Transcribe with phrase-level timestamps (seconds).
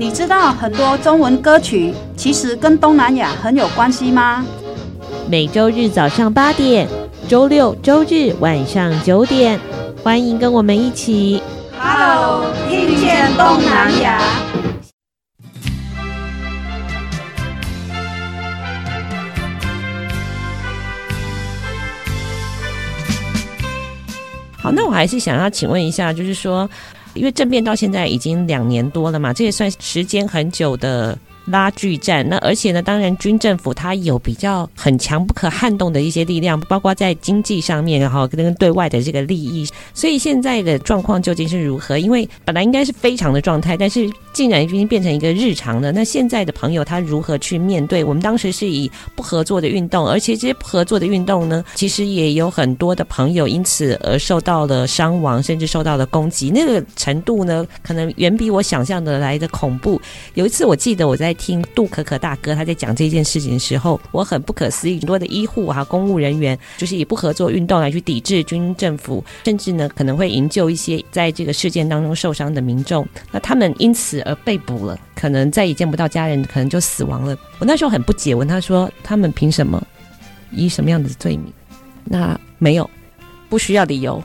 [0.00, 4.42] 你知道很多中文歌曲其实跟东南亚很有关系吗？
[5.28, 6.88] 每周日早上八点，
[7.28, 9.60] 周六周日晚上九点，
[10.02, 11.42] 欢迎跟我们一起
[11.78, 14.22] ，Hello，听见东南亚。
[24.62, 26.68] 好，那我还是想要请问一下，就是说，
[27.20, 31.16] 因为政变到现在已经两年多了嘛，这也算时间很久的。
[31.46, 39.66] 拉锯战，那而且呢，当然军政府它有比较很强不可撼动的一些力量，包括在经济上面，然后跟对外的这个利益。
[39.92, 41.98] 所以现在的状况究竟是如何？
[41.98, 44.08] 因为本来应该是非常的状态，但是
[44.40, 45.92] 竟然已经变成一个日常了。
[45.92, 48.02] 那现在的朋友他如何去面对？
[48.02, 56.50] 我们当时是以不合作的运动，而且这些不合作的运动呢，其实也有很多的朋友因此而受到了伤亡，甚至受到了攻击。
[56.50, 60.00] 那个程度呢，可能远比我想象的来的恐怖。
[60.34, 61.34] 有一次我记得我在。
[61.40, 64.98] 听杜可可大哥他在讲这件事情的时候，我很不可思议。
[64.98, 73.08] 很多的医护哈、公务人员就是以不合作运动来去抵制军政府，甚至呢可能会营救一些在这个事件当中受伤的民众。
[73.32, 77.36] 那他们因此被捕了，可能再也见不到家人，可能就死亡了。
[77.58, 79.82] 我那时候很不解，问他说：“他们凭什么？
[80.50, 81.52] 以什么样的罪名？”
[82.04, 82.88] 那没有，
[83.48, 84.22] 不需要理由。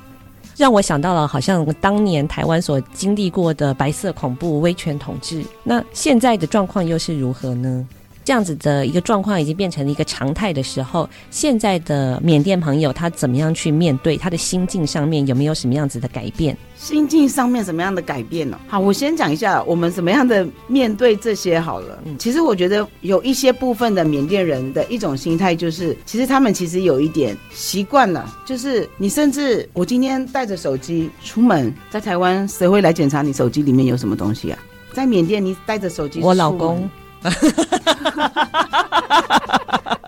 [0.57, 5.43] 让我想到了，好像当年台湾所经历过的白色恐怖、威权统治。
[5.63, 7.85] 那现在的状况又是如何呢？
[8.25, 14.17] 这样子的一个状况已经变成了一个常态的时候，现在的缅甸朋友他怎么样去面对？
[14.17, 16.57] 他的心境上面有没有什么样子的改变？
[16.75, 18.59] 心境上面什么样的改变呢？
[18.67, 21.99] 好，我先讲一下我们怎么样的面对这些好了。
[22.05, 34.57] 嗯，其实我觉得有一些部分的缅甸人的一种心态就是，其实他们其实有一点习惯了，就是你甚至我今天带着手机出门，在台湾谁会来检查你手机里面有什么东西啊？
[34.93, 36.89] 在缅甸你带着手机，我老公。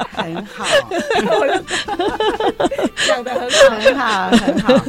[0.10, 0.66] 很好，
[3.08, 4.86] 讲得很好，很好，很好。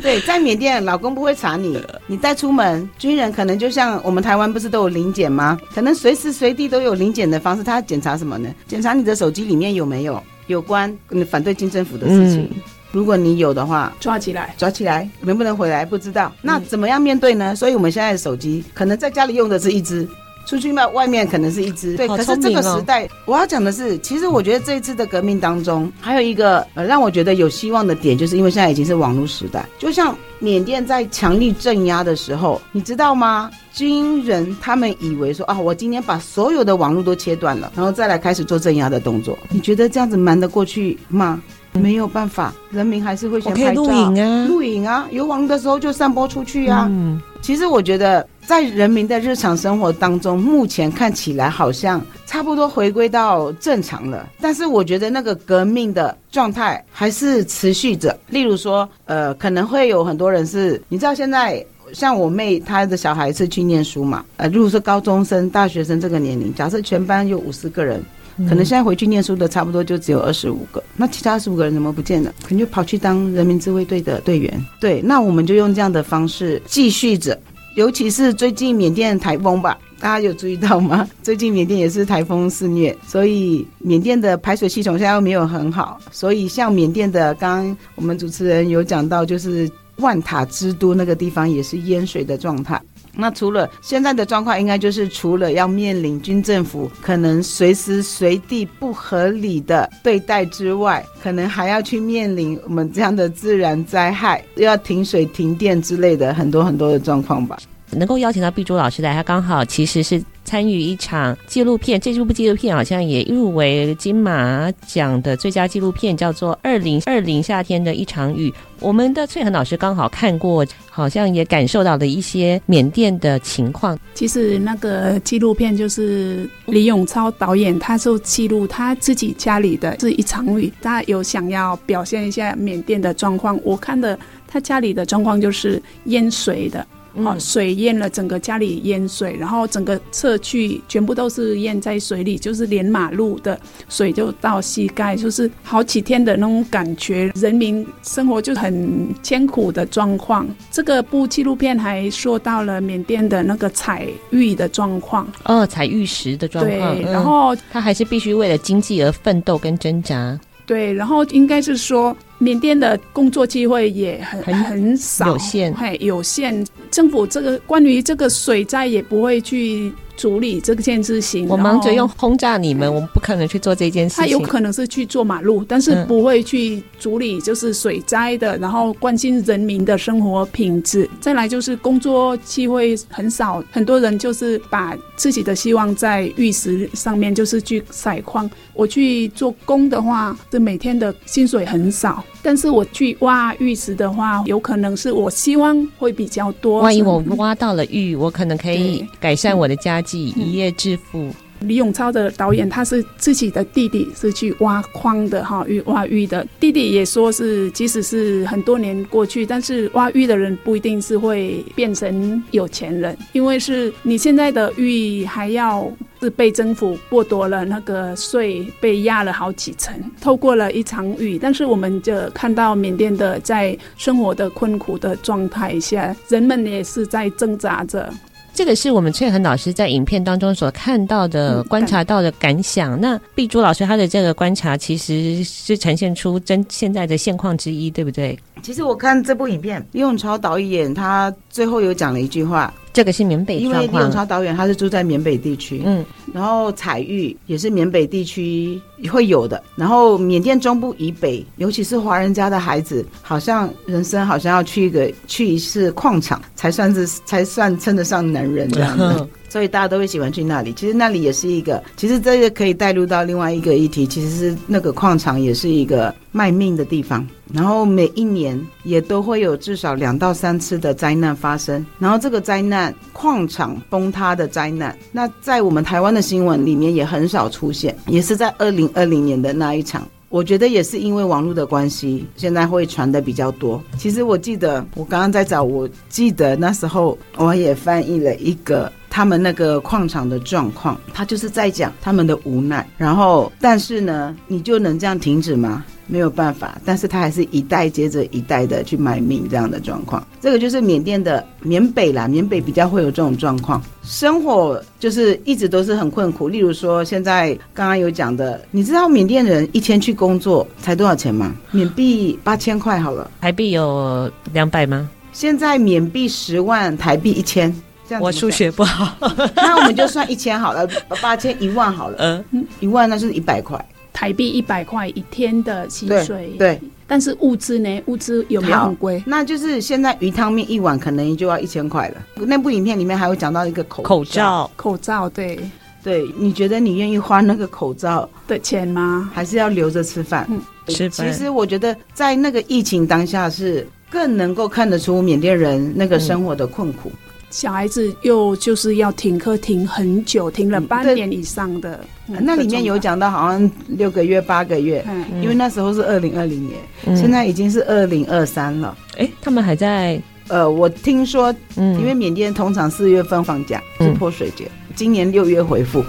[0.00, 5.58] 对，在缅甸，老公不会查你，你带出门，军人可能就像我们台湾不是都有临检吗？
[5.74, 7.62] 可能随时随地都有临检的方式。
[7.62, 8.48] 他检查什么呢？
[8.66, 12.50] 检查你的手机里面有没有有关你反对金政府的事情。
[12.52, 12.60] 嗯、
[12.90, 16.32] 如果你有的话，抓起来，抓起来，能不能回来不知道。
[16.42, 17.54] 那怎么样面对呢？
[17.54, 20.08] 所以我们现在的手机，可能在家里用的是一支。
[20.46, 21.96] 出去嘛，外面可能是一只。
[21.96, 29.66] 对，可是这个时代，我要讲的是，其实我觉得这一次的革命当中，还有一个呃让我觉得有希望的点，就是因为现在已经是网络时代。
[29.78, 33.50] 就像缅甸在强力镇压的时候，你知道吗？
[33.72, 39.38] 军人他们以为说啊，我今天把所有的网络都切断了，然后再来开始做镇压的动作。
[39.48, 41.40] 你觉得这样子瞒得过去吗？
[41.74, 46.86] 没有办法，人民还是会先拍照、录影啊，录影啊，有网的时候就散播出去啊。
[46.90, 54.28] 嗯，其实我觉得在人民的日常生活当中，目前看起来好像差不多回归到正常了。
[54.40, 58.16] 但是我觉得那个革命的状态还是持续着。
[58.28, 68.00] 例如说，呃，可能会有很多人是，你知道现在像我妹她的小孩是去念书嘛，呃，如果是高中生、大学生这个年龄，假设全班有五十个人。
[68.48, 72.32] 可能现在回去念书的差不多就只有二十五个，那其他二十五个人怎么不见了？
[72.42, 74.64] 可能就跑去当人民自卫队的队员。
[74.80, 77.38] 对，那我们就用这样的方式继续着。
[77.74, 81.08] 尤其是最近缅甸台风吧，大家有注意到吗？
[81.22, 92.78] 最近缅甸也是台风肆虐，所以缅甸的排水系统现在又没有很好，所以像缅甸的，刚刚我们主持人有讲到，就是万塔之都那个地方也是淹水的状态。
[93.14, 107.58] 那除了现在的状况，应该就是除了要面临军政府可能随时随地不合理的对待之外，可能还要去面临我们这样的自然灾害，又要停水停电之类的很多很多的状况吧。
[107.92, 118.50] 能够邀请到碧珠老师来，他刚好其实是参与一场纪录片，这部纪录片好像也入围金马奖的最佳纪录片，叫做《二零二零夏天的一场雨》。
[118.80, 123.96] 我们的翠恒老师刚好看过，好像也感受到了一些缅甸的情况。
[124.14, 133.58] 其实那个纪录片就是李永超导演，他就记录他自己家里的这一场雨，他有想要表现一下缅甸的状况。
[133.62, 134.18] 我看的
[134.48, 136.84] 他家里的状况就是淹水的。
[137.14, 150.48] 哦，水淹了整个家里淹水，然后整个社区全部都是淹在水里，就是连马路的水就到膝盖，就是好几天的那种感觉，人民生活就很艰苦的状况。
[150.70, 162.16] 这个部纪录片还说到了缅甸的那个采玉的状况，哦，采玉石的状况，对，然后、嗯、他还是必须为了经济而奋斗跟挣扎，对，然后应该是说。
[162.42, 166.66] 缅甸的工作机会也很很很少，有限，嘿，有限。
[166.90, 169.92] 政府这个关于这个水灾也不会去。
[170.14, 174.22] 处理这件事情，我忙着用轰炸你们，我们不可能去做这件事情。
[174.22, 181.08] 他有可能是去做马路，但是不会去处理就是水灾的，然后关心人民的生活品质。
[181.18, 188.48] 再来就是工作机会很少，很多人就是把自己的希望在玉石上面，就是去采矿。
[188.74, 196.80] 我去做工的话，这每天的薪水很少，但是我去挖玉石的话，有可能是我希望会比较多。
[196.80, 200.02] 万一我挖到了玉，我可能可以改善我的家。
[200.12, 201.32] 一夜致富。
[201.60, 215.88] 李永超的导演，他是自己的弟弟是去挖矿的哈，玉挖玉的弟弟也说是，即使是很多年过去，但是挖玉的人不一定是会变成有钱人，因为是你现在的玉还要
[216.22, 228.08] 是被政府剥夺了那个税，被压了好几层，透过了一场雨，但是我们就看到缅甸的在生活的困苦的状态下，人们也是在挣扎着。
[228.54, 233.00] 这个是我们翠恒老师在影片当中所看到的、观察到的感想。
[233.00, 238.38] 那碧珠老师他的这个观察，其实是呈现出真现在的现况之一，对不对？
[238.62, 242.74] 其实我看这部影片，李永超导演他最后有讲了一句话。
[242.94, 248.78] 这个是缅北，因为李永超导演他是住在缅北地区，嗯，然后彩玉也是缅北地区
[249.10, 249.62] 会有的。
[249.76, 259.26] 然后缅甸中部以北，尤其是华人家的孩子，好像人生好像要去一个去一次矿场，才算是才算称得上男人这样的。
[259.52, 260.72] 所以大家都会喜欢去那里。
[260.72, 267.28] 其实那里也是一个，其实这个可以带入到另外一个议题，其实是那个矿场也是一个卖命的地方。
[267.52, 271.84] 然后每一年也都会有至少两到三次的灾难发生。
[271.98, 280.08] 然后这个灾难，矿场崩塌的灾难，那在我们台湾的新闻里面也很少出现，也是在二零二零年的那一场。
[280.30, 283.78] 我觉得也是因为网络的关系，现在会传的比较多。
[283.98, 292.88] 其实我记得，我刚刚在找，我记得那时候我也翻译了一个他们那个矿场的状况，他就是在讲他们的无奈。
[292.96, 295.84] 然后，但是呢，你就能这样停止吗？
[296.06, 300.26] 没有办法，但是他还是一代接着一代的去卖命这样的状况。
[300.40, 306.48] 这个就是缅甸的缅北啦，缅北比较会有这种状况，生活就是一直都是很困苦。
[306.48, 311.54] 例如说，现在刚刚有讲的，你知道缅甸人一天去工作才多少钱吗？
[311.70, 315.08] 缅币八千块好了，台币有两百吗？
[315.32, 317.74] 现在缅币十万，台币一千。
[318.12, 319.16] 这样我数学不好，
[319.56, 320.86] 那我们就算一千好了，
[321.22, 322.16] 八千一万好了，
[322.50, 323.82] 嗯，一万那就是一百块。
[324.12, 328.02] 台币一百块一天的薪水，对，但是物资呢？
[328.04, 329.22] 物资有没有很贵？
[329.26, 332.16] 那就是现在鱼汤面一碗可能就要一千块了。
[332.34, 335.58] 那部影片里面还有讲到一个口口罩，口罩，对
[336.04, 339.30] 对，你觉得你愿意花那个口罩的钱吗？
[339.32, 340.46] 还是要留着吃饭？
[340.50, 341.26] 嗯，吃饭。
[341.26, 347.10] 其实我觉得在那个疫情当下是更能够看得出缅甸人那个生活的困苦。
[347.14, 347.18] 嗯
[347.52, 352.00] 小孩子又就是要停课停很久，停了半年以上的。
[352.26, 358.96] 嗯嗯、那里面有讲到好像六个月、八个月，嗯、因为那时候是二零二零年，嗯、现在已经是二零二三了。
[359.18, 360.20] 哎，他们还在？
[360.48, 366.02] 呃，我听说，嗯，因为缅甸通常四月份放假是泼水节，嗯、今年六月回复。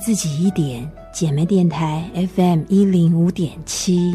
[0.00, 4.12] 自己一点，姐妹电台 FM 一零五点七。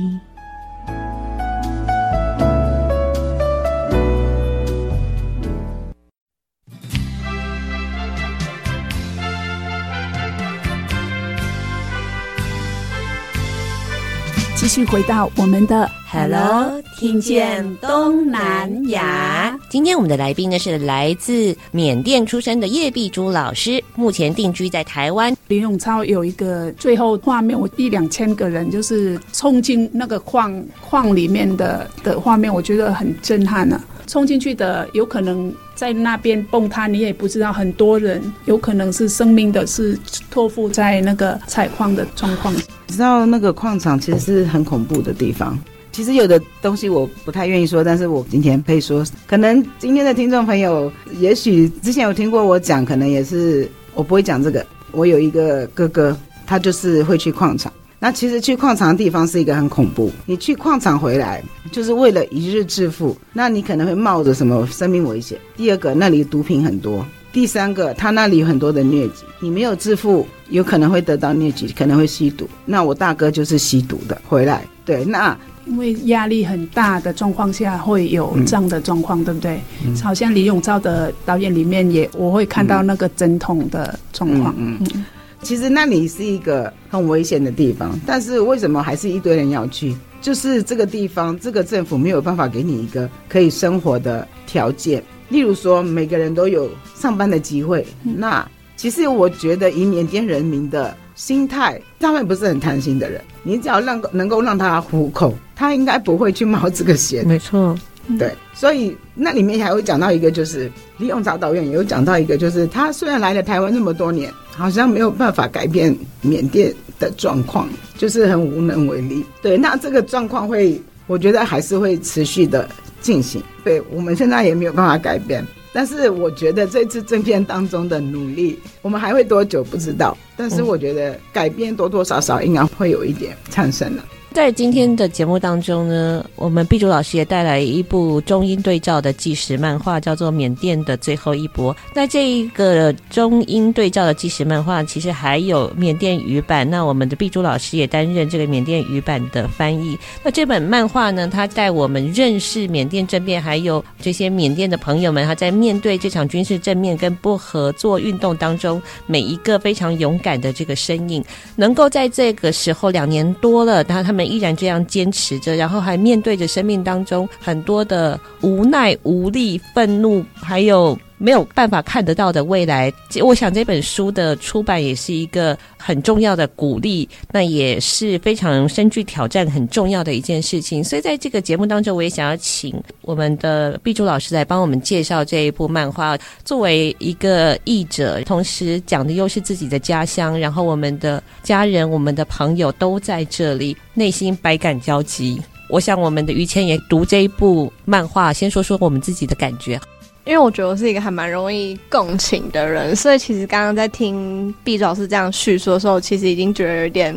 [14.74, 19.56] 续回到我们的 Hello，听见东南亚。
[19.70, 25.38] 今天我们的来宾呢是来自缅甸出生的叶碧珠老师，目前定居在台湾。
[25.48, 33.93] 林永超有一个最后画面，我一两千个人就是冲进那个矿矿里面的的画面，我觉得很震撼呢、啊。
[34.08, 39.98] 冲进去的有可能在那边崩塌，你也不知道，很多人有可能是生命的是
[40.30, 42.54] 托付在那个采矿的状况。
[42.88, 45.58] 知道那个矿场其实是很恐怖的地方，
[45.92, 54.66] 其实有的东西我不太愿意说，但是我今天可以说，可能今天的听众朋友，也许之前有听过我讲，可能也是我不会讲这个。
[54.92, 57.74] 我有一个哥哥，他就是会去矿场。
[58.04, 61.42] 那其实去矿场的地方是一个很恐怖，你去矿场回来
[61.72, 65.40] 就是为了一日致富，那你可能会冒着什么生命危险。
[65.56, 67.06] 第二个，那里毒品很多。
[67.32, 72.46] 第三个，他那里有很多的疟疾，你没有致富，有可能会得到疟疾，可能会吸毒。
[72.66, 75.38] 那我大哥就是吸毒的回来，对，那。
[75.66, 79.62] 因为压力很大的状况下会有这样的状况，嗯、对不对？
[79.86, 84.54] 嗯、好像李永照的导演里面也，我会看到那个针筒的状况。
[84.58, 85.06] 嗯，嗯嗯
[85.44, 89.94] 其实那里是一个很危险的地方，但是为什么还是一堆人要去？
[90.22, 95.04] 就是这个地方，这个政府没有办法给你一个可以生活的条件。
[95.28, 97.86] 例如说，每个人都有上班的机会。
[98.04, 98.48] 嗯、那
[98.78, 103.20] 其实我觉得，以缅甸人民的心态，他们不是很贪心的人。
[103.44, 107.28] 你只要让能够让他糊口，他应该不会去冒这个险。
[107.28, 107.78] 没错，
[108.18, 108.32] 对。
[108.54, 110.72] 所以那里面还会讲到一个，就是
[111.04, 117.68] 李永达导演也有讲到一个，就是他虽然来了台湾这么多年，好像没有办法改变缅甸的状况，
[117.98, 119.22] 就是很无能为力。
[119.42, 122.70] 对，那这个状况会，我觉得还是会持续的
[123.02, 123.44] 进行。
[123.66, 125.46] 对，我们现在也没有办法改变。
[125.74, 130.18] 但是我觉得这次政变当中的努力，我们还会多久不知道。
[130.38, 134.06] 但是我觉得改变多多少少应该会有一点产生了。
[134.34, 141.72] 在今天的节目当中呢，我们毕竹老师也带来一部中英对照的纪实漫画，叫做《缅甸的最后一搏》。
[141.94, 146.68] 那这一个中英对照的纪实漫画，其实还有缅甸语版。
[146.68, 149.96] 那我们的毕竹老师也担任这个缅甸语版的翻译。
[150.24, 161.24] 那这本漫画呢，它带我们认识缅甸政变，还有这些缅甸的朋友们，他在面对这场军事政变跟不合作运动当中，每一个非常勇敢的这个身影，
[161.56, 164.23] 能够在这个时候两年多了，然后他们。
[164.28, 170.98] 依然这样坚持着，然后还面对着生命当中很多的无奈、无力、愤怒，还有。
[171.18, 172.92] 没有办法看得到的未来，
[173.22, 180.84] 我想这本书的出版也是一个很重要的鼓励，那也是非常深具挑战、很重要的一件事情。
[180.84, 186.18] 所以在这个节目当中，我也想要请我们的毕竹老师来帮我们介绍这一部漫画。
[186.44, 195.42] 作为一个译者，同时讲的又是自己的家乡，然后我们的家人、我们的朋友都在这里，内心百感交集。
[195.70, 199.80] 我想我们的于谦也读这一部漫画，先说说我们自己的感觉。
[200.26, 207.14] 因为我觉得我是一个还蛮容易共情的人，所以其实刚刚在听毕老师这样叙述的时候，其实已经觉得有点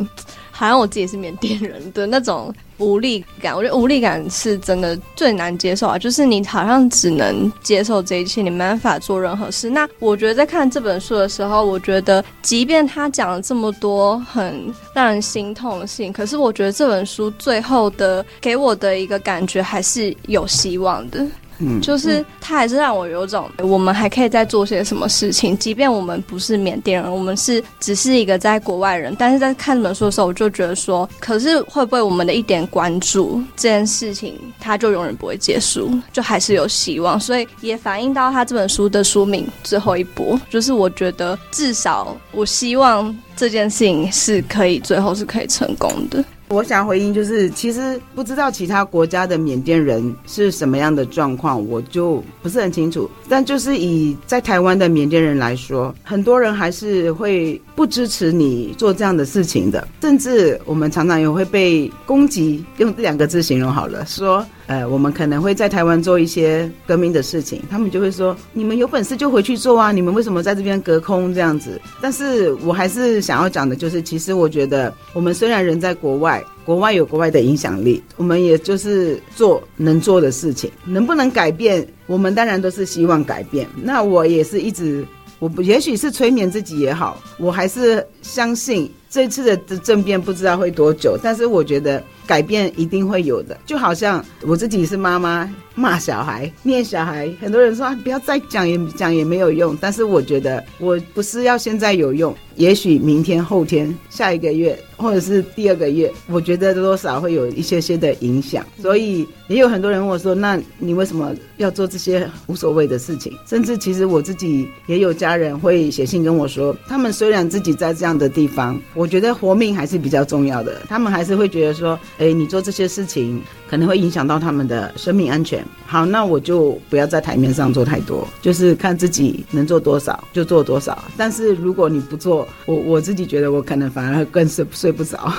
[0.51, 3.55] 好像我自己是缅甸人的那种无力感。
[3.55, 9.69] 我觉得无力感是真的最难接受啊，就是你好像只能接受这一切，你没办法做任何事。
[9.69, 21.25] 那我觉得在看这本书的时候，我觉得即便他讲了这么多很让人心痛的事情，可是我觉得这本书最后的给我的一个感觉还是有希望的。
[21.59, 46.23] 嗯，就是他还是让我有种，我们还可以再做些什么事情，即便我们不是缅甸人，我们是只是一个在国外人，但是在看这本书的时候，我就觉得说，可是会不会我们的一点关注这件事情，它就永远不会结束，就还是有希望，所以也反映到他这本书的书名《最后一波》，就是我觉得至少我希望这件事情是可以最后是可以成功的。
[46.49, 53.09] 我想回应就是，其实不知道其他国家的缅甸人是什么样的状况，我就不是很清楚。
[53.27, 64.45] 但就是以在台湾的缅甸人来说，很多人还是会不支持你做这样的事情的，甚至我们常常也会被攻击，用这两个字形容好了，说。
[64.67, 69.93] 呃，我们可能会在台湾做一些革命的事情，他们就会说：“你们有本事就回去做啊！
[69.93, 83.65] 你们为什么在这边隔空这样子？”但是我还是想要讲的，就是其实我觉得，我们虽然人在国外，国外有国外的影响力，我们也就是做能做的事情，能不能改变，我们当然都是希望改变。
[83.81, 85.05] 那我也是一直，
[85.39, 92.03] 我不也许是催眠自己也好，我还是相信这次的政变不知道会多久，但是我觉得。
[92.27, 99.75] 改变一定会有的，就好像我自己是妈妈，骂小孩、念小孩，很多人说啊，不要再讲，也讲也没有用。
[99.79, 108.65] 但是我觉得，我不是要现在有用，也许明天、后天、下一个月，或者是第二个月，我觉得多多少会有一些些的影响。
[108.81, 113.31] 所以也有很多人问我说，那你为什么要做这些无所谓的事情？
[113.47, 120.81] 甚至其实我自己也有家人会写信跟我说，他们虽然自己在这样的地方，我觉得活命还是比较重要的。
[120.89, 121.97] 他们还是会觉得说。
[122.19, 125.63] 哎，你做这些事情，可能会影响到他们的生命安全。
[125.85, 131.03] 好，那我就不要在台面上做太多，就是看自己能做多少就做多少。
[131.15, 135.31] 但是如果你不做，我我自己觉得我可能反而更睡睡不着。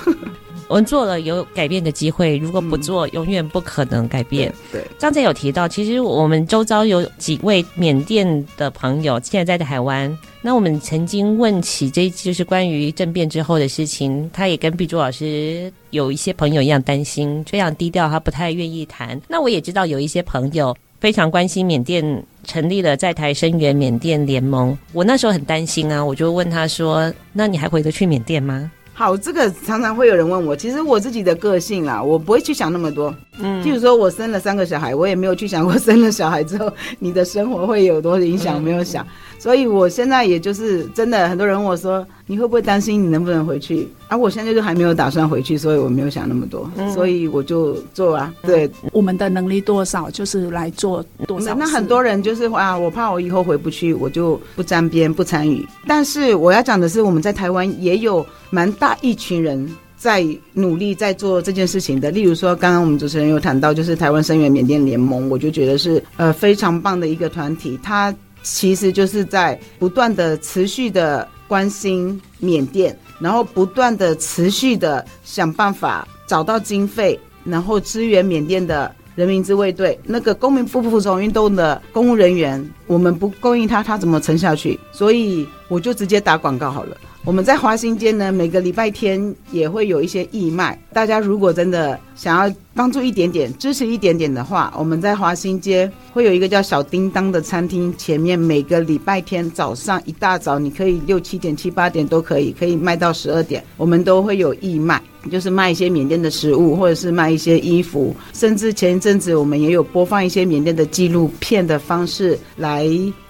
[0.68, 4.52] 我们做了有改变的机会，如果不做，嗯、永远不可能改变。
[4.70, 10.16] 对，刚才有提到，其实我们周遭有几位缅甸的朋友现在在台湾。
[10.42, 19.20] 那我们曾经问起，这就是关于政变之后的事情，他也跟毕珠老师有一些朋友一样担心，非常低调，他不太愿意谈。
[19.26, 24.76] 那我也知道有一些朋友非常关心缅甸，成立了在台声援缅甸联盟。
[24.92, 33.14] 我那时候很担心啊，我就问他说：“那你还回得去缅甸吗？”好，这个常常会有人问我，其实我自己的个性啦，我不会去想那么多。
[33.38, 39.06] 嗯，譬如说我生了三个小孩，我也没有去想过 生了小孩之后你的生活会有多影响，没有想。
[39.38, 43.88] 所以我现在也就是真的，很多人问我说，你会不会担心你能不能回去？
[44.08, 48.34] 啊，我现在就还没有打算回去，所以我没有想那么多，嗯、所以我就做啊。
[48.42, 51.54] 对，我们的能力多少就是来做多少。
[51.54, 55.64] 那很多人就是啊，我怕我以后回不去，我就不沾边不参与。
[55.86, 62.10] 但是我要讲的是，我们在台湾也有蛮大一群人在努力在做这件事情的。
[62.10, 67.78] 例如说，刚刚我们主持人有谈到，就是台湾声援缅甸联盟，我就觉得是呃非常棒的一个团体。
[67.82, 68.14] 它
[68.54, 72.96] 其实就是在不断的持续的关心缅甸。
[73.20, 84.78] 然后不断的持续的想办法找到经费，然后支援缅甸的人民自卫队那个公民不服从运动的公务人员，我们不供应他，他怎么撑下去？
[84.92, 86.96] 所以我就直接打广告好了。
[87.24, 90.80] 我们在华新街呢，每个礼拜天也会有一些义卖。
[90.92, 112.86] 大家如果真的想要帮助一点点、支持一点点的话，我们在华新街会有一个叫小叮当的餐厅前面，每个礼拜天早上一大早，你可以六七点、七八点都可以，可以卖到十二点，我们都会有义卖，就是卖一些缅甸的食物，或者是卖一些衣服，甚至前一阵子我们也有播放一些缅甸的纪录片的方式来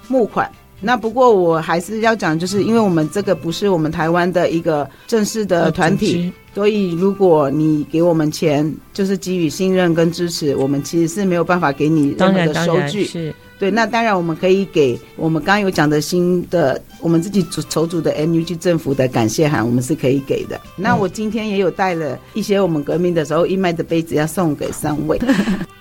[0.06, 0.50] 募款。
[0.80, 13.04] 那不过我还是要讲，就是因为我们这个不是我们台湾的一个正式的团体，所以如果你给我们钱，就是给予信任跟支持，我们其实是没有办法给你任何的收据。
[13.04, 13.34] 是。
[13.58, 20.60] 对，那当然我们可以给我们刚刚有讲的新的我们自己筹筹组的 MUG 政府的感谢函，我们是可以给的。
[20.76, 25.18] 那我今天也有带了一些我们革命的时候义卖的杯子要送给三位。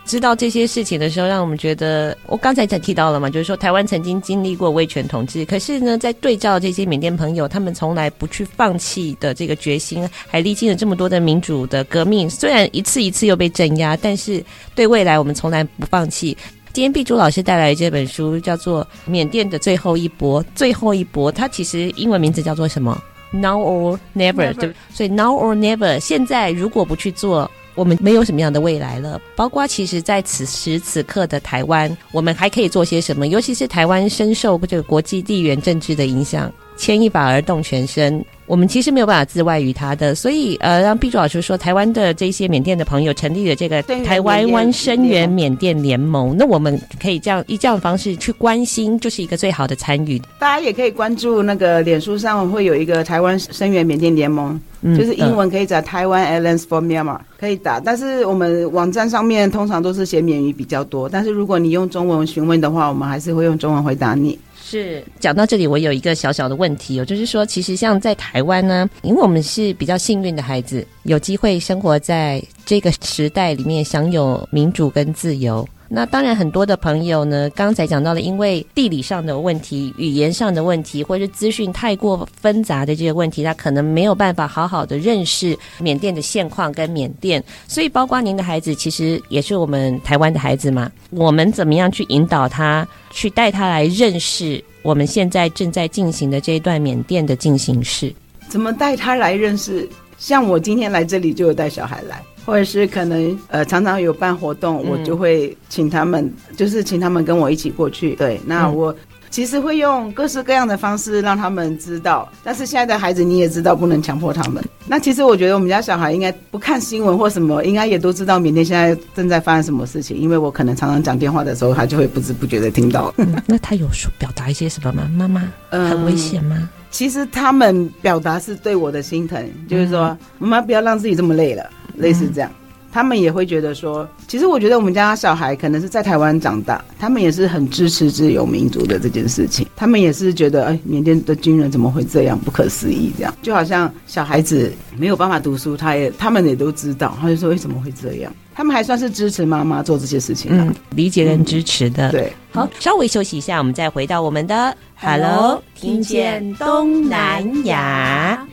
[0.07, 14.43] 知道这些事情的时候，让我们觉得，我刚才才提到了嘛，就是说台湾曾经经历过威权统治，可是呢，在对照这些缅甸朋友，他们从来不去放弃的这个决心，还历经了这么多的民主的革命，虽然一次一次又被镇压，但是
[14.75, 16.37] 对未来我们从来不放弃。
[16.73, 23.01] 今天碧珠老师带来这本书叫做《缅甸的最后一搏》，最后一搏，它其实英文名字叫做什么
[23.31, 24.53] ？Now or never，, never.
[24.53, 27.49] 对，所以 Now or never，现在如果不去做。
[27.75, 33.27] 我们没有什么样的未来了，包括其实，在此时此刻的台湾，我们还可以做些什么？
[33.27, 38.25] 尤其是台湾深受这个国际地缘政治的影响，牵一发而动全身。
[38.47, 50.17] 我们其实没有办法自外于他的，所以呃，让碧珠老师说，台湾的这些缅甸的朋友成立了这个台湾湾声援缅甸联盟，那我们可以这样以这样的方式去关心，就是一个最好的参与。
[50.39, 64.39] 大家也可以关注那个脸书上会有一个台湾声援缅甸联盟，嗯，就是英文可以找台湾 Alliance for Myanmar 可以打，但是我们网站上面通常都是写缅语比较多，但是如果你用中文询问的话，我们还是会用中文回答你。
[64.69, 75.65] 是讲到这里，我有一个小小的问题哦，就是说，其实像在台湾呢，因为我们是比较幸运的孩子，有机会生活在这个时代里面，享有民主跟自由。
[75.89, 87.41] 那当然，很多的朋友呢，刚才讲到了，因为地理上的问题、语言上的问题，或者是资讯太过纷杂的这些问题，他可能没有办法好好的认识缅甸的现况跟缅甸。
[87.67, 90.91] 所以，包括您的孩子，其实也是我们台湾的孩子嘛。
[91.11, 98.13] 我们怎么样去引导他，去带他来认识我们现在正在进行的这一段缅甸的进行式？
[98.49, 99.87] 怎么带他来认识？
[100.17, 102.21] 像我今天来这里，就有带小孩来。
[102.47, 108.15] 或者是可能呃常常有办活动，我就会请他们，嗯、就是请他们跟我一起过去。
[108.15, 108.95] 对，那我
[109.29, 112.27] 其实会用各式各样的方式让他们知道。
[112.45, 114.63] 但是现在的孩子你也知道，不能强迫他们。
[114.87, 120.15] 那其实我觉得我们家小孩应该不看新闻或什么，应该也都知道缅甸现在正在发生什么事情。
[120.15, 123.13] 因为我可能常常讲电话的时候，他就会不知不觉的听到。
[123.17, 125.11] 嗯、那他有说表达一些什么吗？
[125.13, 126.69] 妈妈，嗯，很危险吗？
[126.89, 131.69] 其实他们表达是对我的心疼，就是说妈妈不要让自己这么累了。
[131.97, 132.49] 类似这样，
[132.91, 139.67] 他们也会觉得说，其实我觉得我们家小孩可能是在台湾长大，他们也是很支持自由民主的这件事情。
[139.75, 148.31] 他们也是觉得，哎，缅甸的军人怎么会这样，不可思议，这样就好像小孩子没有办法读书，他也他们也都知道，他就说为什么会这样？
[148.55, 152.09] 他们还算是支持妈妈做这些事情，嗯，理解跟支持的。
[152.09, 158.47] 嗯、对，好，稍微休息一下，我们再回到我们的 Hello，听见东南亚。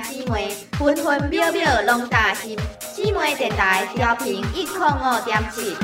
[0.00, 2.58] 姊妹分分秒秒拢担心，
[2.94, 5.76] 姊妹电台调频一点五点七。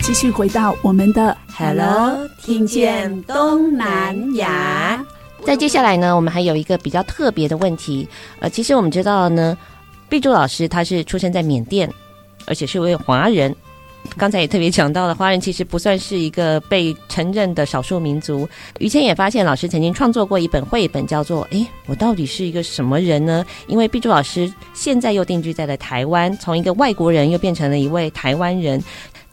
[0.00, 4.97] 继续回到我们的 Hello，听见东南亚。
[5.48, 8.06] 在接下来呢，我们还有一个比较特别的问题。
[8.38, 9.56] 呃，其实我们知道呢，
[10.06, 11.90] 碧珠老师他是出生在缅甸，
[12.44, 13.56] 而且是位华人。
[14.18, 18.46] 刚才也特别讲到了，华人其实不算是一个被承认的少数民族。
[18.78, 28.78] 于谦也发现，老师曾经创作过一本绘本，叫做《诶，我到底是一个什么人呢？》因为碧珠老师现在又定居在了台湾，从一个外国人又变成了一位台湾人。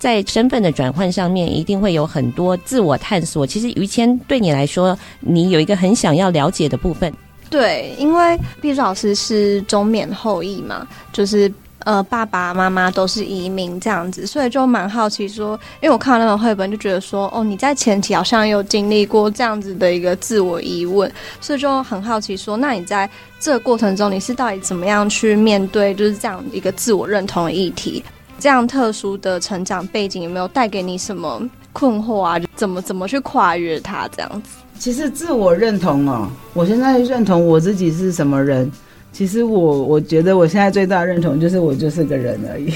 [0.05, 3.43] 在身份的转换上面，一定会有很多自我探索。
[3.43, 7.11] 其实于谦对你来说，你有一个很想要了解的部分。
[7.49, 28.03] 对，因为毕老师是中缅后裔嘛，就是呃爸爸妈妈都是移民这样子，所以就蛮好奇说，因为我看到那本绘本就觉得说，哦，你在前期好像有经历过这样子的一个自我疑问，所以就很好奇说，那你在这个过程中，你是到底怎么样去面对就是这样一个自我认同的议题？
[28.37, 31.41] 这样特殊的成长背景有没有带给你什么
[31.73, 32.39] 困惑啊？
[32.55, 34.07] 怎么怎么去跨越它？
[34.15, 38.71] 这样子，其实自我认同哦，我现在认同我自己是什么人。
[39.11, 42.69] 其实我我觉得我现在最大的认同就是我就是个人而已。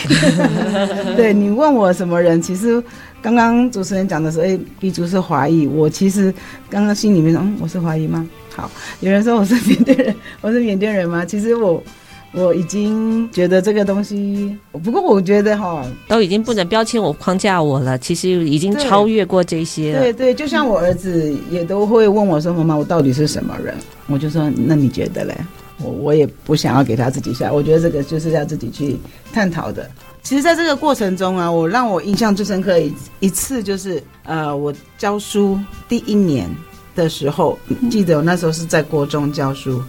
[1.17, 2.81] 对，你问我什么人，其实
[3.21, 6.33] 刚刚主持人讲的时候，哎，，B 族是华裔，我其实
[6.69, 8.25] 刚刚心里面说，嗯，我是华裔吗？
[8.55, 11.25] 好，有人说我是缅甸人， 我是缅甸人吗？
[11.25, 11.83] 其实我。
[12.31, 17.97] 我已经觉得这个东西，不过我觉得哈，都已经不能标签我、框架我了。
[17.97, 19.99] 其实已经超越过这些了。
[20.01, 23.73] 对对，就像我儿子也都会问我说：“妈妈，我到底是什么人？”
[24.07, 25.35] 我就说：“那你觉得嘞？”
[25.81, 28.97] 我我也不想要给他自己下，我觉得这个就是要自己去
[29.31, 29.89] 探讨的。
[30.21, 36.47] 其实，在这个过程中啊，我让我印象最深刻一一次就是，呃，我教书第一年
[36.95, 37.57] 的时候，
[37.89, 39.81] 记得我那时候是在国中教书。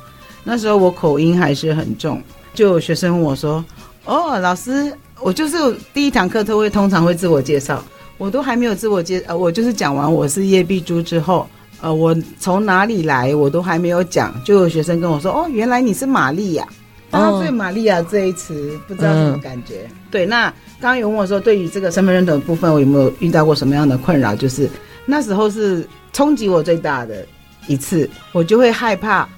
[0.43, 2.23] 那时候我口音还是很重，
[2.55, 3.65] 就有学生问我说
[4.07, 5.57] ：“哦，老师，我就是
[5.93, 7.85] 第一堂课都会通常会自我介绍，
[8.17, 11.47] 我都还没有自我介，呃，我就是讲完我是叶碧珠之后，
[11.81, 16.67] 呃，我从哪里来我都还没有讲，就有学生跟我说：哦，原来你是玛利亚。
[17.11, 19.83] 大家对玛利亚这一词不知道什么感觉？
[19.89, 20.45] 嗯、对，那
[20.81, 24.35] 刚刚有问我说，对于这个身份认同的部分，我有没有遇到过什么样的困扰？
[24.35, 24.71] 就是
[25.07, 27.27] 那时候是冲击我最大的
[27.67, 29.29] 一次，我就会害怕。”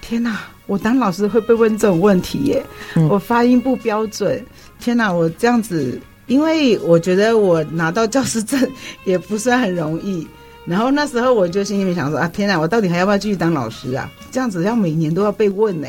[0.00, 2.64] 天哪，我当老师会被问这种问题耶？
[2.96, 4.44] 嗯、我发音不标准。
[4.78, 8.58] 天哪，我这样子，因为我觉得我拿到教师证
[9.04, 10.26] 也不算很容易。
[10.66, 14.10] 然后那时候我就心里面想说啊，天哪，我到底还要不要继续当老师啊？
[14.30, 15.88] 这样子要每年都要被问呢？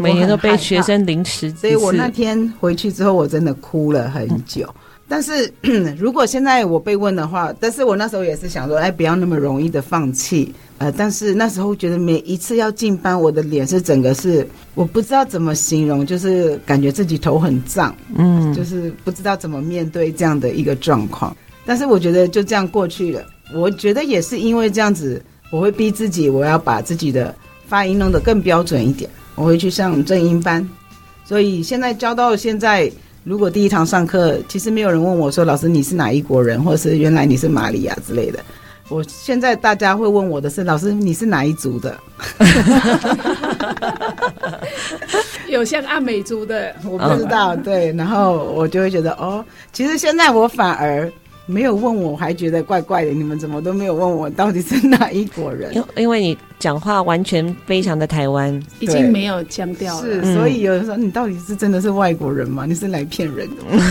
[0.00, 1.50] 每年都被学生临时。
[1.52, 4.66] 所以我那天回去之后，我真的哭了很久。
[4.66, 4.74] 嗯、
[5.08, 5.50] 但是
[5.98, 10.54] 如果现在我被问的话，但是我那时候也是想说，哎，不要那么容易的放弃。
[10.76, 21.36] 呃，但是那时候觉得每一次要进班，我的脸是整个是我不知道怎么形容，就是感觉自己头很胀，嗯，就是不知道怎么面对这样的一个状况。
[21.66, 23.24] 但是我觉得就这样过去了。
[23.52, 27.34] 我觉得也是因为这样子，我会逼自己，我要把自己的
[27.66, 29.10] 发音弄得更标准一点。
[29.34, 30.68] 我会去上正音班，
[31.24, 32.90] 所以现在教到现在，
[33.28, 38.42] 如果第一堂上课，其实没有人问我说：“老师，你是哪一国人？”或者是“原来你是玛利亚”之类的。
[38.88, 41.94] 我现在大家会问我的是，老师你是哪一族的？
[45.48, 47.54] 有像阿美族的，我不知道。
[47.54, 51.12] 对， 然后我就会觉得哦，其实现在我反而
[51.48, 53.10] 没有问我，还觉得怪怪的。
[53.10, 55.74] 你们怎么都没有问我到底是哪一国人？
[55.74, 60.06] 因因为你讲话完全非常的台湾，已经没有腔调了。
[60.06, 62.66] 是，所以有人说你到底是真的是外国人吗？
[62.66, 63.82] 你是来骗人的吗？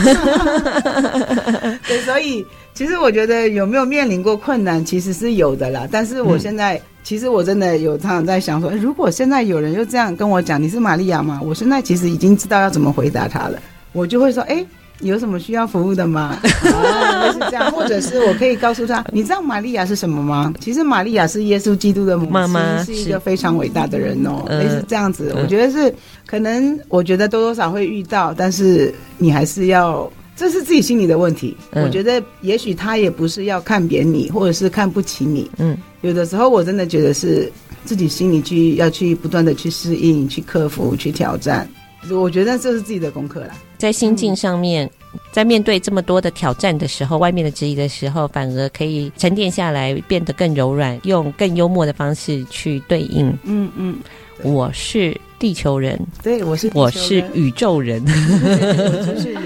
[1.87, 2.45] 对，所以。
[2.73, 5.87] 其实我觉得有没有面临过困难，其实是有的啦。
[5.91, 11.41] 但是我现在，嗯、其实我真的有常常在想说，如果现在有人又这样跟我讲，你是玛利亚吗？
[11.43, 13.59] 我现在其实已经知道要怎么回答他了。
[13.93, 14.63] 我就会说，哎，
[15.01, 16.37] 有什么需要服务的吗？
[16.43, 20.53] 类似这样，或者是我可以告诉他，你知道玛利亚是什么吗？
[20.59, 24.45] 其实玛利亚是耶稣基督的母亲，妈妈是一个非常伟大的人哦。
[24.49, 25.93] 类似这样子，我觉得是
[26.25, 30.11] 可能，我觉得多多少会遇到，但是你还是要。
[30.39, 35.49] 这是自己心里的问题，嗯、我觉得也许他也不是要看扁你，或者是看不起你。
[35.57, 37.51] 嗯，有的时候我真的觉得是
[37.85, 41.67] 自己心里去要去不断的去适应、去克服、去挑战。
[42.11, 43.55] 我觉得这是自己的功课啦。
[43.77, 53.27] 在心境上面，嗯、在面对这么多的挑战的时候，外面的质疑的时候，反而可以沉淀下来，变得更柔软，用更幽默的方式去对应。
[53.43, 53.97] 嗯嗯，
[54.43, 55.19] 我是。
[55.39, 59.43] 地球人，对，我是我是宇宙人， 我就是人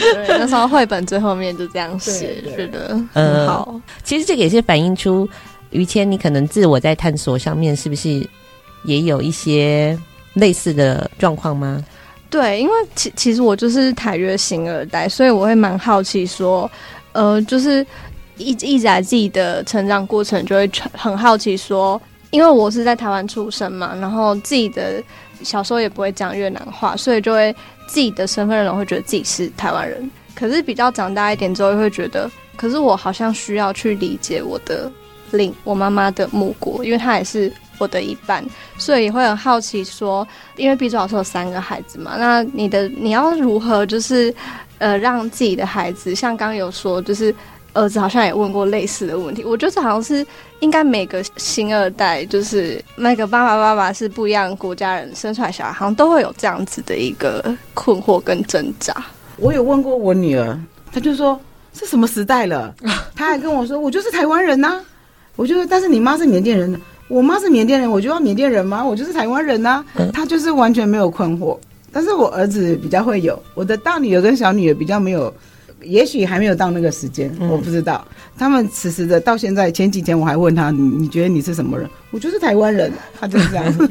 [0.26, 3.78] 那时候绘本最后面就这样写，是的，嗯，好。
[4.02, 5.28] 其实这个也是反映出
[5.68, 8.26] 于谦，你可能自我在探索上面是不是
[8.84, 9.98] 也有一些
[10.32, 11.84] 类似的状况吗？
[12.34, 16.68] 对，因为其其实我就是台越新二代，所以我会蛮好奇说，
[17.12, 17.86] 呃，就是
[18.36, 25.00] 一一直在自己的成长过程，就会很好奇说，因为我是在台湾出生嘛，然后自己的。
[25.42, 27.54] 小时候也不会讲越南话，所以就会
[27.86, 30.10] 自己的身份认同会觉得自己是台湾人。
[30.34, 34.90] 可是比较长大一点之后，会觉得，可是我好像需要去理解我的
[35.32, 38.44] 另我妈妈的母国，因为她也是我的一半，
[38.78, 44.34] 所以也会很好奇说，因为毕周老师有三个孩子嘛，那你的你要如何就是
[44.78, 47.34] 呃让自己的孩子，像刚有说就是。
[47.76, 50.24] 儿子好像也问过类似的问题，我觉得好像是
[50.60, 58.94] 应该每个新二代，就是每个爸爸爸爸是不一样国家人生出来小孩，好像都会有这样子的一个困惑跟挣扎。
[59.38, 60.56] 我有问过我女儿，
[60.92, 61.36] 她就说
[61.72, 62.72] 是什么时代了？
[63.16, 64.80] 她还跟我说，我就是台湾人呐、
[65.34, 68.84] 我就说，但是你妈是缅甸人，我妈是缅甸人，我就要缅甸人吗？
[68.84, 70.10] 我就是台湾人呐、啊。
[70.12, 71.58] 她就是完全没有困惑，
[71.92, 75.32] 但是我儿子比较会有，我的大女儿跟小女儿比较没有。
[75.82, 78.02] 也许还没有到那个时间，我不知道。
[78.08, 82.90] 嗯、他们此时的到现在，前几天我还问他：“你你觉得你是什么人？”我就是台湾人，
[83.20, 83.90] 他就是这样子。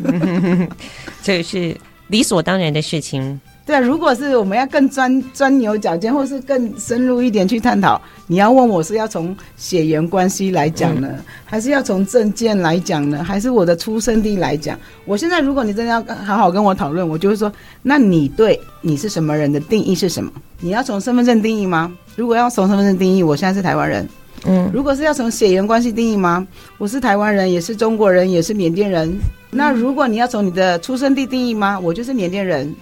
[1.21, 3.39] 这个是理所当然的事情。
[3.65, 14.77] 对啊，如果是我们要更钻钻牛角尖，或是更深入一点去探讨，你要问我是要从血缘关系来讲呢，嗯、还是要从证件来讲呢，还是我的出生地来讲？
[15.05, 17.49] 我现在如果你真的要好好跟我讨论，我就会说，
[17.81, 20.29] 那你对你是什么人的定义是什么？
[20.59, 21.89] 你要从身份证定义吗？
[22.17, 24.05] 如果要从身份证定义，我现在是台湾人。
[24.45, 26.45] 嗯，如果是要从血缘关系定义吗？
[26.77, 29.17] 我是台湾人，也是中国人，也是缅甸人。
[29.49, 31.79] 那如果你要从你的出生地定义吗？
[31.79, 32.75] 我就是缅甸人。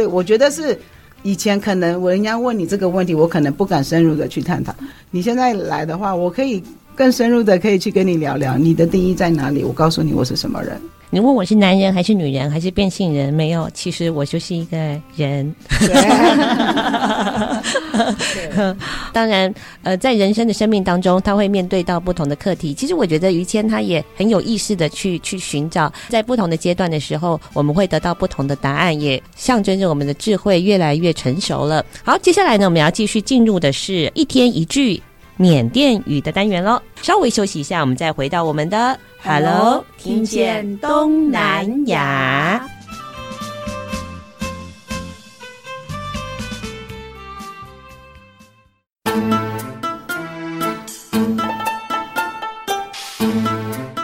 [0.00, 0.78] 对，我觉得是
[1.22, 4.74] 以前可能我人家问你这个问题，我可能不敢深入的去探讨。
[5.10, 6.62] 你现在来的话，我可以
[6.94, 9.62] 更深入的可以去跟你聊聊你的定义在哪里。
[9.62, 10.80] 我告诉你我是什么人。
[11.12, 13.34] 你问我是男人还是女人还是变性人？
[13.34, 14.76] 没有，其实我就是一个
[15.16, 15.52] 人。
[19.12, 22.72] 当然，呃，在人生的生命当中，他会面对到不同的课题。
[22.72, 31.84] 其实我觉得于谦他也很有意识的去去寻找，在不同的阶段的时候，我们会得到不同的答案，也象征着我们的智慧越来越成熟了。
[32.04, 35.02] 好，接下来呢，我们要继续进入的是一天一句
[35.40, 36.82] 缅甸语的单元喽。
[37.00, 38.98] 稍微休息一下，我们再回到我们的。
[39.24, 42.68] Hello，听见东南亚。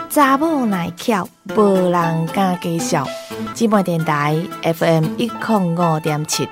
[0.09, 3.05] 查某耐翘，无人敢介绍。
[3.53, 6.49] 姊妹电台 FM 一零五点七。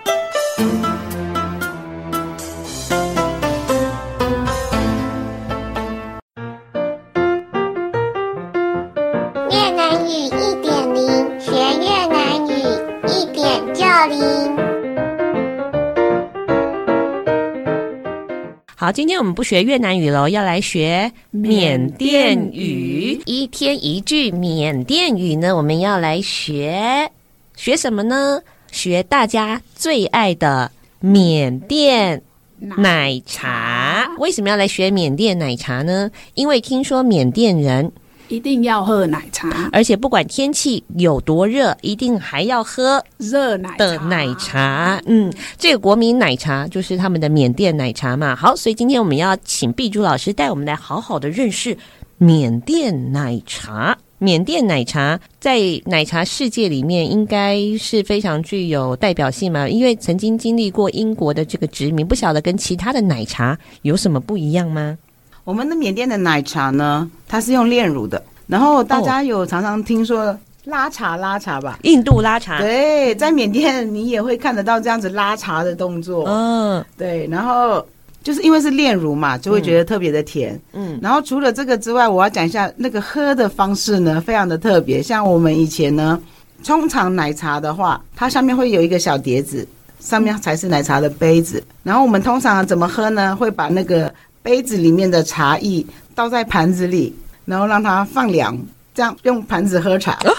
[19.15, 23.17] 天我们不学越南语喽，要来学缅甸语。
[23.25, 27.09] 一天一句缅甸语呢，我们要来学
[27.55, 28.41] 学什么呢？
[28.73, 32.21] 学大家最爱的缅甸
[32.59, 34.05] 奶茶。
[34.17, 36.11] 为什么要来学缅甸奶茶呢？
[36.33, 37.89] 因为听说缅甸人。
[38.27, 45.01] 一定要喝奶茶，而且不管天气有多热，一定还要喝热奶的奶茶。
[45.05, 48.35] 嗯，这个国民奶茶就是他们的缅甸奶茶嘛。
[48.35, 51.77] 好，所以今天我们要请碧珠老师带我们来好好的认识
[52.17, 53.97] 缅甸奶茶。
[54.17, 64.97] 缅甸奶茶在奶茶世界里面应该是非常具有代表性嘛，因为曾经经历过英国的这个殖民，不晓得跟其他的奶茶有什么不一样吗？
[65.45, 68.21] 我们的缅甸的奶茶呢，它是用炼乳的。
[68.47, 72.59] 然后大家有常常听说拉茶拉茶吧，印度拉茶。
[72.59, 76.25] 对，在缅甸你也会看得到这样子拉茶的动作。
[76.27, 77.85] 嗯，对，然后
[78.23, 80.59] 就是因为是炼乳嘛，就会觉得特别的甜。
[80.73, 84.99] 嗯，然后除了这个之外，我要讲一下那个喝的方式呢，非常的特别。
[85.01, 86.19] 像我们以前呢，
[86.65, 89.67] 通常奶茶的话，它上面会有一个小碟子，
[89.99, 91.63] 上面才是奶茶的杯子。
[91.83, 93.35] 然后我们通常怎么喝呢？
[93.35, 94.11] 会把那个
[94.45, 97.11] 杯子里面的茶液倒在盘子里，
[97.45, 98.55] 然后让它放凉，
[98.93, 100.11] 这样用盘子喝茶。
[100.11, 100.31] 啊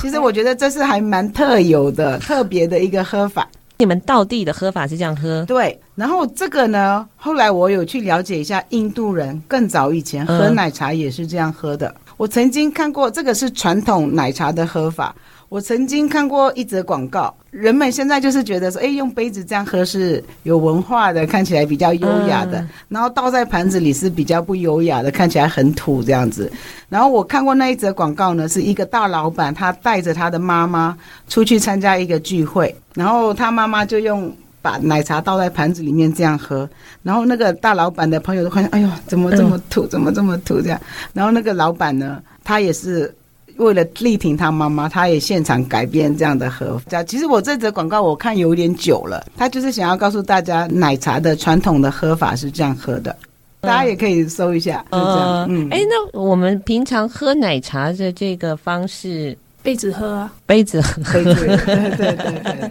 [0.00, 3.46] 其实我觉得这是还蛮特有的、特别的一个喝法。
[3.76, 5.44] 你们道地的喝法是这样喝？
[5.44, 5.78] 对。
[5.94, 11.88] 然后这个呢，后来我有去了解一下，印度人更早以前喝奶茶也是这样喝的。
[11.88, 15.14] 嗯、我曾经看过，这个是传统奶茶的喝法。
[15.54, 22.66] 我曾经看过一则广告，人们现在就是觉得说，哎，用杯子这样喝是有文化的，看起来比较优雅的。
[22.88, 26.50] 然后倒在盘子里是比较不优雅的，看起来很土这样子。
[26.88, 36.68] 然后我看过那一则广告呢，是一个大老板，他带着他的妈妈出去参加一个聚会，然后他妈妈就用把奶茶倒在盘子里面这样喝。
[37.04, 40.80] 然后那个大老板的朋友都发现，哎呦，怎么这么土，怎么这么土这样。
[41.12, 43.14] 然后那个老板呢，他也是。
[43.56, 47.02] 为了力挺他妈妈，他也现场改变这样的喝法。
[47.04, 53.16] 其实我这则广告我看有点久了，他就是想要告诉大家奶茶的传统的喝法是这样喝的，
[53.60, 54.84] 大家也可以搜一下。
[54.90, 55.46] 嗯、就这样。
[55.48, 61.02] 嗯，哎，那我们平常喝奶茶的这个方式，杯子喝啊，杯子喝。
[61.12, 62.70] 对对对对对对。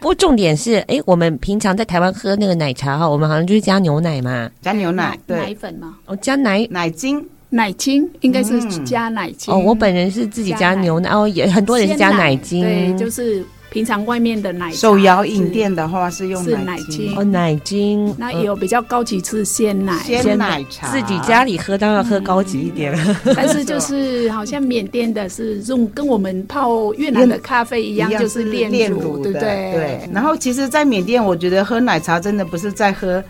[0.00, 7.26] 不过重点是，哎，我们平常在台湾喝那个奶茶哈，我们好像就是加牛奶嘛，加牛奶，对，奶粉嘛，哦，加奶奶精。
[7.54, 17.16] 奶精应该是加奶精、嗯、哦，我本人是自己加牛奶，奶哦，也很多人是加奶精，对，就是平常外面的奶手摇饮店的话是用奶精，奶精。
[17.16, 22.92] 哦，奶精，那也有比较高级是鲜奶，鲜奶茶，自己家里喝当然要喝高级一点，
[23.24, 29.72] 嗯、但是就是好像缅甸的是用跟我们泡越南的咖啡一样，一样是炼乳，对不对？
[29.72, 30.10] 对。
[30.12, 33.22] 然后其实，在缅甸，我觉得喝奶茶真的不是在喝。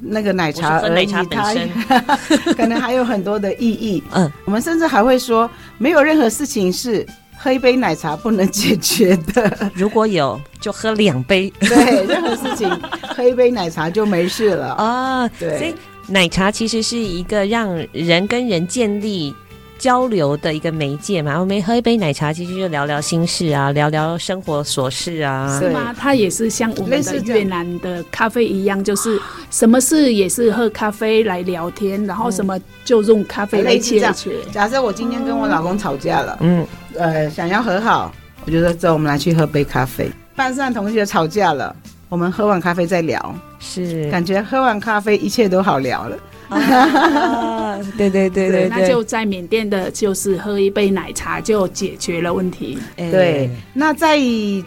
[0.00, 2.00] 那个奶茶而已，奶茶本身它
[2.54, 4.02] 可能还有很多的意义。
[4.12, 7.06] 嗯，我们甚至还会说，没有任何事情是
[7.38, 9.70] 喝一杯奶茶不能解决的。
[9.74, 11.52] 如果有，就喝两杯。
[11.60, 12.68] 对，任何事情
[13.14, 15.28] 喝一杯奶茶就没事了啊。
[15.38, 15.74] 对，所以
[16.06, 19.34] 奶茶其实是一个让人跟人建立。
[19.80, 25.94] 交流的一个媒介嘛，我们喝一杯奶茶，其实就聊聊心事啊，聊聊生活琐事啊，是吗？
[25.98, 29.18] 它也是像我们的越南的咖啡一样，就是
[29.50, 34.36] 什么事也是喝咖啡来聊天，然后什么就用咖啡来解决。
[34.52, 38.12] 假设我今天跟我老公吵架了，嗯，呃，想要和好，
[38.44, 40.10] 我觉得走，我们来去喝杯咖啡。
[40.36, 41.74] 班上同学吵架了，
[42.10, 46.18] 我们喝完咖啡再聊，是感觉喝完咖啡一切都好聊了。
[46.58, 52.76] 啊，对对对对，对，那就在缅甸的，就是喝一杯奶茶就解决了问题。
[52.96, 54.18] 对，那在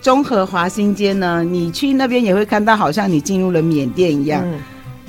[0.01, 4.41] 中和华新街呢，你去那边也会看到，好像你进入了缅甸一样。
[4.45, 4.59] 嗯，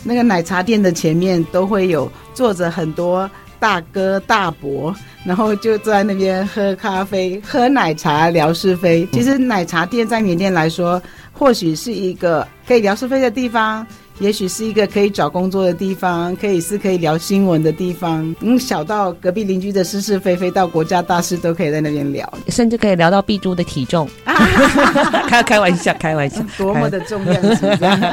[0.03, 9.09] 那个奶茶店的前面都会有坐着很多大哥大伯，然后就坐在那边喝咖啡、喝奶茶、聊是非。
[9.13, 11.01] 其实奶茶店在缅甸来说，
[11.33, 13.87] 或许是一个可以聊是非的地方。
[14.21, 18.35] 也许是一个可以找工作的地方，可以是可以聊新闻的地方。
[18.41, 24.09] 嗯，小到隔壁邻居的是是非非，到国家大事都可以在那边聊，甚至可以聊到碧珠的体重。
[25.27, 27.35] 开开玩笑，开玩笑， 多么的重要，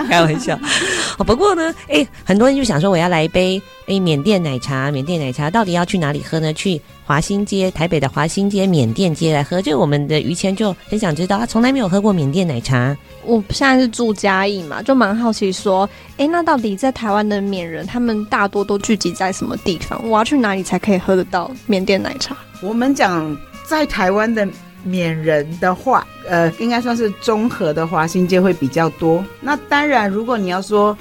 [0.10, 0.58] 开玩笑。
[1.20, 4.92] 哦，不过呢，哎，很多人就想说，我要来一杯哎缅甸奶茶。
[4.92, 6.54] 缅甸奶茶到底要去哪里喝呢？
[6.54, 9.62] 去华新街，台北的华新街缅甸街来喝。
[9.62, 12.96] 就我们的于谦就很想知道，他从来没有喝过缅甸奶茶。
[13.24, 20.02] 我现在是住嘉义嘛，就蛮好奇说，哎，那到底在台湾的缅人，他们大多都聚集在什么地方？
[20.08, 22.36] 我要去哪里才可以喝得到缅甸奶茶？
[22.62, 24.48] 我们讲在台湾的
[24.84, 29.24] 缅人的话，呃，应该算是综合的华新街会比较多。
[29.40, 30.98] 那当然，如果你要说，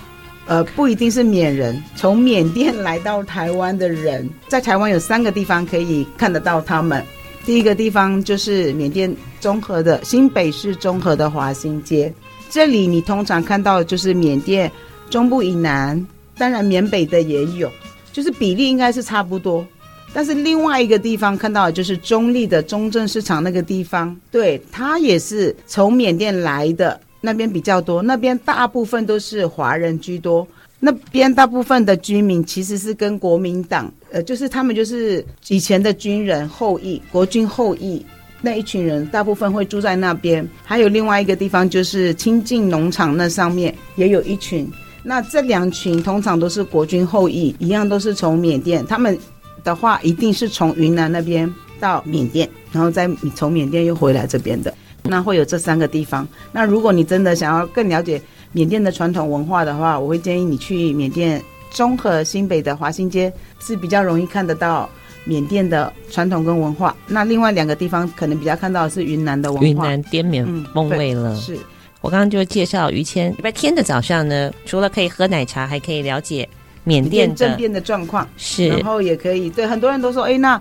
[0.50, 7.04] 呃，不一定是缅人， 从缅甸来到台湾的人，在台湾有三个地方可以看得到他们。
[7.46, 12.12] 第一个地方就是缅甸中和的新北市中和的华新街，
[12.50, 14.68] 这里你通常看到的就是缅甸
[15.08, 16.04] 中部以南，
[16.36, 17.70] 当然缅北的也有，
[18.12, 19.64] 就是比例应该是差不多。
[20.12, 30.46] 但是另外一个地方看到就是中立的中正市场那个地方，对，它也是从缅甸来的，那边比较多，那边大部分都是华人居多。
[30.78, 38.02] 那边大部分的居民其实是跟国民党，呃，就是他们就是以前的军人后裔，国军后裔
[38.40, 40.48] 那一群人，大部分会住在那边。
[40.64, 44.66] 还有另外一个地方就是清境农场那上面也有一群。
[45.02, 48.84] 那这两群通常都是国军后裔，一样都是从缅甸。
[48.86, 49.18] 他们
[49.62, 54.72] 的话一定是从云南那边到缅甸，然后再从缅甸又回来这边的。
[55.10, 56.26] 那会有这三个地方。
[56.52, 61.42] 那如果你真的想要更了解缅甸的传统文化的话，我会建议你去缅甸
[61.72, 64.88] 中和新北的华新街，是比较容易看得到
[65.24, 66.94] 缅甸的传统跟文化。
[67.08, 71.34] 那另外两个地方可能比较看到的是云南的文化，云南滇缅风味了。
[71.34, 71.58] 嗯、是
[72.00, 76.48] 我刚刚就介绍于谦，礼拜天的早上呢，除了可以喝奶茶，还可以了解
[76.84, 80.60] 缅甸政变的状况，是，然后也可以对很多人都说，哎，那。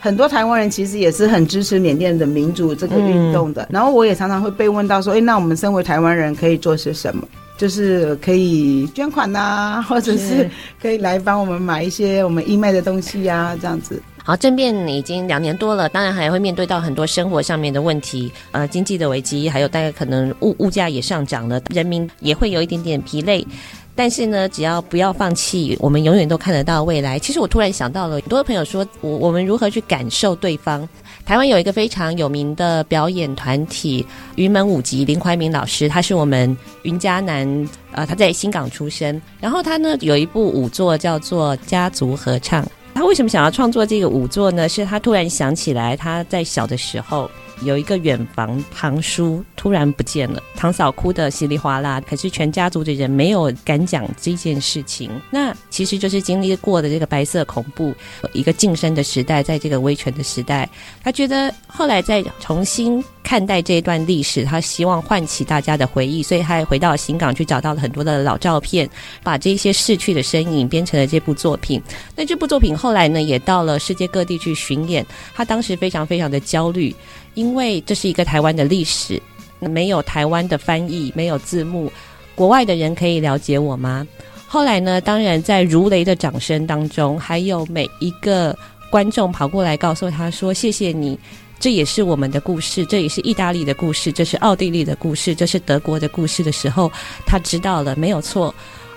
[0.00, 7.22] 很多台湾人其实也是很支持缅甸的民主这个运动的，嗯、然后我也常常会被问到说，哎，那我们身为台湾人可以做些什么？
[7.58, 10.48] 就是可以捐款呐、啊， 或者是
[10.80, 14.02] 可以来帮我们买一些我们义卖的东西呀、啊，这样子。
[14.24, 23.46] 好，政变已经两年多了，当然还会面对到很多生活上面的问题，呃，经济的危机，还有大概可能物物价也上涨了，人民也会有一点点疲累。
[23.94, 27.18] 但是呢，只要不要放弃，我们永远都看得到未来。
[27.18, 30.88] 其实我突然想到了，很多朋友说，我我们如何去感受对方？
[31.26, 34.04] 台湾有一个非常有名的表演团体
[34.36, 39.20] 云门舞集，林怀民老师，他是我们云嘉南，呃，他在新港出生。
[39.38, 42.64] 然后他呢有一部舞作叫做《家族合唱》。
[42.94, 44.68] 他为什么想要创作这个舞作呢？
[44.68, 47.30] 是他突然想起来，他在小的时候。
[47.62, 55.10] 有一个远房堂叔突然不见了，堂嫂哭得稀里哗啦，可是全家族的人没有敢讲这件事情。
[55.30, 57.94] 那其实就是经历过的这个白色恐怖，
[58.32, 60.68] 一个晋升的时代，在这个威权的时代，
[61.02, 68.88] 他觉得后来再重新看待这一段历史，他希望唤起大家的回忆，所以他也回到新港去找到了很多的老照片，
[69.22, 71.80] 把这些逝去的身影编成了这部作品。
[72.16, 75.04] 那这部作品后来呢，也到了世界各地去巡演。
[75.34, 76.94] 他当时非常非常的焦虑。
[77.34, 79.20] 因为这是一个台湾的历史，
[79.60, 81.90] 没有台湾的翻译，没有字幕，
[82.34, 84.06] 国外的人可以了解我吗？
[84.46, 88.56] 后来呢，当然在如雷的掌声当中，还有每一个
[88.90, 91.16] 观众跑过来告诉他说：“谢谢你，
[91.60, 96.90] 这也是我们的故事，这也是意大利的故事，这是奥地利的故事，这是德国的故事”的时候，
[97.24, 98.52] 他知道了，没有错。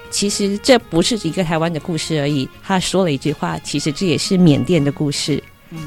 [0.10, 2.50] 其实这不是一个台湾的故事而已。
[2.64, 5.42] 他说了一句话：“其实这也是缅甸的故事。”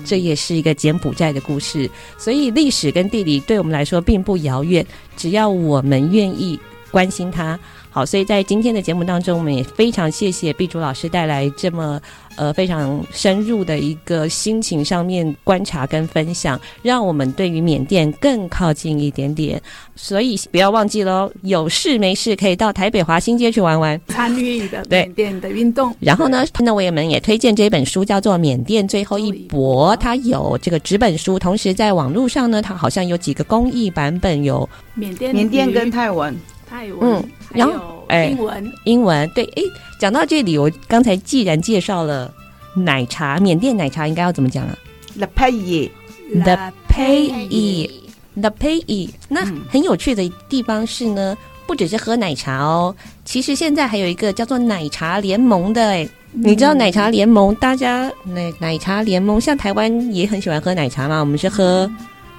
[0.05, 6.59] 这也是一个柬埔寨的故事，所以历史跟地理对我们来说并不遥远，只要我们愿意
[6.91, 7.59] 关心它。
[7.97, 11.99] 好，所以在今天的节目当中，我们也非常谢谢碧竹老师带来这么
[12.37, 19.59] 呃非常深入的一个心情上面观察跟分享，让我们对于缅甸更靠近一点点。
[19.95, 25.91] 所以不要忘记喽，有事没事可以到台北华新街去玩玩，参与的缅甸的运动。
[25.99, 36.37] 然后呢，那我们也推荐这本书，叫做《缅甸最后一搏》，它有这个纸本书，同时在网络上呢，它好像有几个公益版本，有缅甸缅甸跟泰文。
[36.69, 39.63] 泰文，嗯，然后哎，英文，英文，对，哎，
[40.01, 42.33] 讲到这里，我刚才既然介绍了
[42.75, 44.77] 奶茶，缅甸奶茶应该要怎么讲啊
[45.17, 49.11] ？The Pay，The Pay，The Pay。
[49.29, 51.37] 那很有趣的地方是呢，
[51.67, 52.95] 不只是喝奶茶哦，
[53.25, 57.55] 其实现在还有一个叫做奶茶联盟的，哎，你知道奶茶联盟？
[57.55, 61.91] 大家奶奶茶联盟，像台湾也很喜欢喝奶茶嘛，我们是喝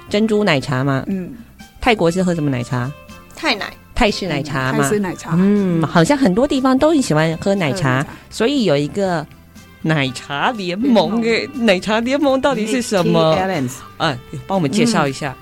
[0.08, 1.32] 珍珠奶茶嘛，嗯，
[1.80, 2.90] 泰国是喝什么奶茶？
[3.34, 3.72] 泰奶。
[3.98, 9.26] 泰式奶茶嘛，泰式奶茶，嗯，好像很多地方都很喜欢喝奶茶，所以有一个
[9.82, 11.20] 奶茶联盟。
[11.22, 13.36] 诶，奶茶联盟到底是什么？
[13.98, 15.36] 嗯，帮我们介绍一下。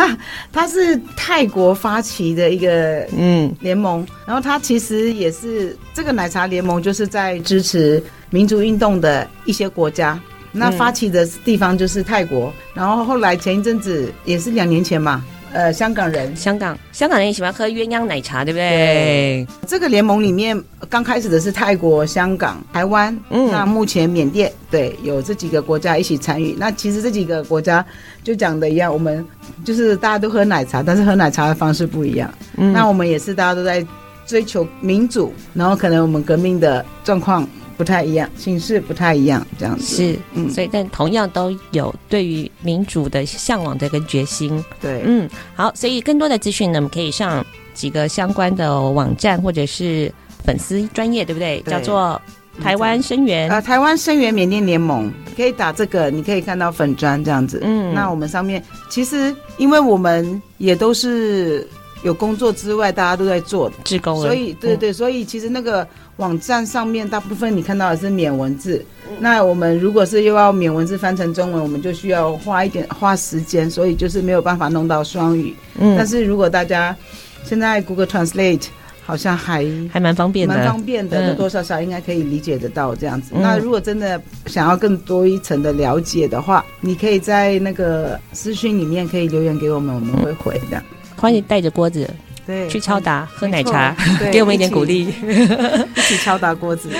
[0.50, 10.18] 它是泰国发起的一个嗯联盟，然后它其实也是这个奶茶联盟，就是在支持民族运动的一些国家。
[10.50, 15.22] 那发起的地方就是泰国，然后后来前一阵子也是两年前嘛。
[15.52, 18.68] 呃，香港人，香港香港人也喜欢喝鸳鸯奶茶，对不对？
[18.68, 26.54] 对，这个联盟里面刚开始的是泰国、香港、台湾，嗯，那目前缅甸，对，有这几个国家一起参与。
[26.58, 27.84] 那其实这几个国家
[28.22, 29.24] 就讲的一样，我们
[29.64, 32.32] 就是大家都喝奶茶，但是喝奶茶的方式不一样。
[32.56, 33.84] 嗯，那我们也是大家都在
[34.26, 37.48] 追求民主，然后可能我们革命的状况。
[37.78, 39.96] 不太一样，形式不太一样，这样子。
[39.96, 50.12] 是，嗯，所以但同样都有对于民主的向往的跟决心，对，嗯，好，所以更多的资讯呢，我们可以上几个相关的网站或者是
[50.44, 51.62] 粉丝专业，对不对？
[51.64, 51.72] 对。
[51.72, 52.20] 叫做
[52.60, 58.60] 台湾声援啊，台湾声援缅甸联盟，可以打这个，你可以看到粉砖这样子，嗯，那我们上面
[58.90, 61.64] 其实因为我们也都是
[62.02, 65.86] 有工作之外，大家都在做的志工，所以对对，所以其实那个。
[66.18, 68.84] 网站上面大部分你看到的是免文字，
[69.20, 75.54] 那我们如果是又要免文字翻成中文，我们就需要花一点花时间，所以就是没有办法弄到双语。
[75.78, 76.96] 嗯，但是如果大家
[77.44, 78.64] 现在 Google Translate
[79.06, 83.30] 好像还还蛮方便的，蛮方便的，多多少少应该可以理解得到这样子。
[83.36, 90.82] 嗯、那如果真的想要更多一层的了解的话，你可以在那个私讯里面可以留言给我们，我们会回的。
[91.18, 92.08] 欢迎带着锅子
[92.46, 93.94] 对去敲打喝奶茶
[94.32, 95.06] 给我们一点鼓励。
[95.06, 96.88] 一起 敲打锅子。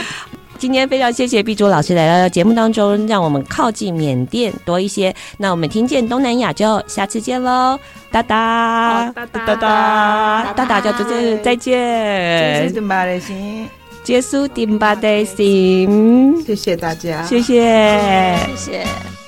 [0.58, 5.14] 今天非常谢谢碧珠老师来到节目当中让我们靠近缅甸多一些。
[5.36, 7.78] 那我们听见东南亚就下次见喽
[8.10, 9.12] 哒哒。
[9.14, 9.46] 哒哒。
[9.46, 10.52] 哒哒。
[10.56, 11.10] 哒哒叫嘟嘟
[11.44, 12.68] 再见。
[14.02, 17.22] 结束顶吧的心谢谢大家。
[17.22, 18.36] 谢谢。
[18.56, 19.27] 谢谢。